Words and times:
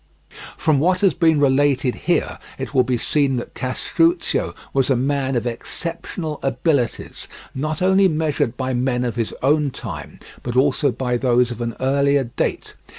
From 0.57 0.79
what 0.79 1.01
has 1.01 1.13
been 1.13 1.39
related 1.39 1.93
here 1.93 2.39
it 2.57 2.73
will 2.73 2.81
be 2.81 2.97
seen 2.97 3.35
that 3.37 3.53
Castruccio 3.53 4.55
was 4.73 4.89
a 4.89 4.95
man 4.95 5.35
of 5.35 5.45
exceptional 5.45 6.39
abilities, 6.41 7.27
not 7.53 7.83
only 7.83 8.07
measured 8.07 8.57
by 8.57 8.73
men 8.73 9.03
of 9.05 9.15
his 9.15 9.31
own 9.43 9.69
time, 9.69 10.17
but 10.41 10.55
also 10.57 10.91
by 10.91 11.17
those 11.17 11.51
of 11.51 11.61
an 11.61 11.75
earlier 11.79 12.23
date. 12.23 12.73